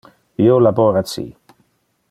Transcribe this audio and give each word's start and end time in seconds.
Io 0.45 0.55
labora 0.61 1.03
ci. 1.13 1.25